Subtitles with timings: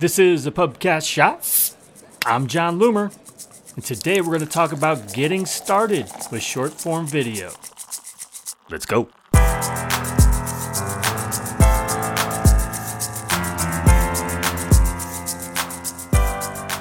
[0.00, 1.46] This is the Podcast Shot.
[2.24, 3.14] I'm Jon Loomer,
[3.74, 7.50] and today we're going to talk about getting started with short form video.
[8.70, 9.10] Let's go.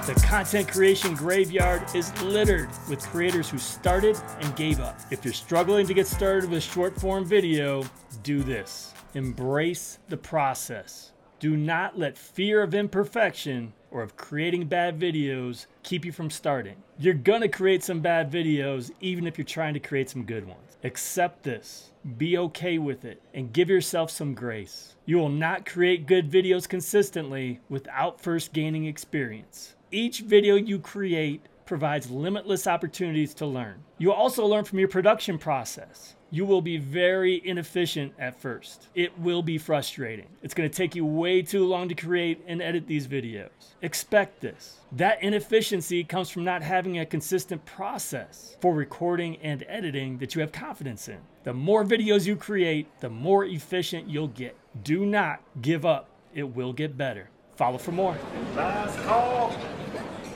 [0.06, 4.98] The content creation graveyard is littered with creators who started and gave up.
[5.12, 7.84] If you're struggling to get started with short form video,
[8.24, 8.94] do this.
[9.14, 11.12] Embrace the process.
[11.40, 16.76] Do not let fear of imperfection or of creating bad videos keep you from starting.
[16.98, 20.76] You're gonna create some bad videos even if you're trying to create some good ones.
[20.84, 24.96] Accept this, be okay with it, and give yourself some grace.
[25.06, 29.76] You will not create good videos consistently without first gaining experience.
[29.92, 33.82] Each video you create provides limitless opportunities to learn.
[34.00, 36.16] You also learn from your production process.
[36.32, 38.88] You will be very inefficient at first.
[38.96, 40.26] It will be frustrating.
[40.42, 43.50] It's going to take you way too long to create and edit these videos.
[43.84, 44.80] Expect this.
[44.94, 50.42] That inefficiency comes from not having a consistent process for recording and editing that you
[50.42, 51.20] have confidence in.
[51.44, 54.58] The more videos you create, the more efficient you'll get.
[54.84, 56.10] Do not give up.
[56.34, 57.30] It will get better.
[57.56, 58.18] Follow for more.
[58.56, 59.54] Last call.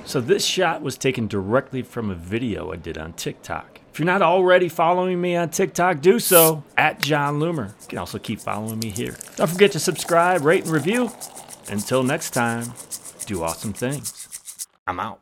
[0.06, 3.80] So, this shot was taken directly from a video I did on TikTok.
[3.92, 7.70] If you're not already following me on TikTok, do so at Jon Loomer.
[7.84, 9.16] You can also keep following me here.
[9.36, 11.12] Don't forget to subscribe, rate, and review.
[11.70, 12.74] Until next time,
[13.26, 14.28] do awesome things.
[14.88, 15.22] I'm out.